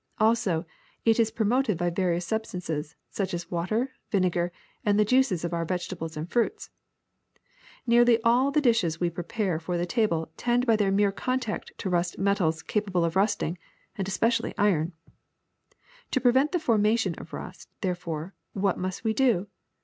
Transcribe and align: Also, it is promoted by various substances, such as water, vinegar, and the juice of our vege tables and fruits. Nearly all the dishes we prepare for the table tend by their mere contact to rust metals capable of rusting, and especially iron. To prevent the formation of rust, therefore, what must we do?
Also, 0.17 0.65
it 1.05 1.19
is 1.19 1.29
promoted 1.29 1.77
by 1.77 1.91
various 1.91 2.25
substances, 2.25 2.95
such 3.11 3.35
as 3.35 3.51
water, 3.51 3.91
vinegar, 4.09 4.51
and 4.83 4.97
the 4.99 5.05
juice 5.05 5.31
of 5.43 5.53
our 5.53 5.63
vege 5.63 5.87
tables 5.89 6.17
and 6.17 6.27
fruits. 6.31 6.71
Nearly 7.85 8.19
all 8.23 8.49
the 8.49 8.61
dishes 8.61 8.99
we 8.99 9.11
prepare 9.11 9.59
for 9.59 9.77
the 9.77 9.85
table 9.85 10.31
tend 10.37 10.65
by 10.65 10.75
their 10.75 10.89
mere 10.91 11.11
contact 11.11 11.71
to 11.77 11.89
rust 11.91 12.17
metals 12.17 12.63
capable 12.63 13.05
of 13.05 13.15
rusting, 13.15 13.59
and 13.95 14.07
especially 14.07 14.55
iron. 14.57 14.93
To 16.09 16.19
prevent 16.19 16.51
the 16.51 16.59
formation 16.59 17.13
of 17.19 17.31
rust, 17.31 17.69
therefore, 17.81 18.33
what 18.53 18.79
must 18.79 19.03
we 19.03 19.13
do? 19.13 19.49